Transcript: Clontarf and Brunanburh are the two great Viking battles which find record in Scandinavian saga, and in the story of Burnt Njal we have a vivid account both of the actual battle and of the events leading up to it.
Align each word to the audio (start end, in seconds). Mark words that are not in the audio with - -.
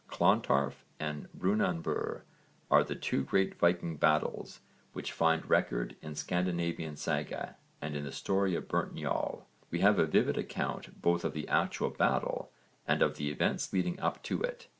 Clontarf 0.07 0.83
and 0.99 1.31
Brunanburh 1.31 2.23
are 2.71 2.83
the 2.83 2.95
two 2.95 3.23
great 3.23 3.53
Viking 3.59 3.97
battles 3.97 4.59
which 4.93 5.11
find 5.11 5.47
record 5.47 5.95
in 6.01 6.15
Scandinavian 6.15 6.95
saga, 6.97 7.55
and 7.83 7.95
in 7.95 8.03
the 8.05 8.11
story 8.11 8.55
of 8.55 8.67
Burnt 8.67 8.95
Njal 8.95 9.45
we 9.69 9.77
have 9.81 9.99
a 9.99 10.07
vivid 10.07 10.39
account 10.39 10.99
both 11.03 11.23
of 11.23 11.33
the 11.33 11.47
actual 11.47 11.91
battle 11.91 12.51
and 12.87 13.03
of 13.03 13.17
the 13.17 13.29
events 13.29 13.71
leading 13.73 13.99
up 13.99 14.23
to 14.23 14.41
it. 14.41 14.69